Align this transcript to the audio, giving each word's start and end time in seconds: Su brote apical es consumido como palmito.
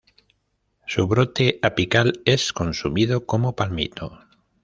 Su 0.87 1.05
brote 1.07 1.59
apical 1.61 2.23
es 2.25 2.53
consumido 2.53 3.27
como 3.27 3.55
palmito. 3.55 4.17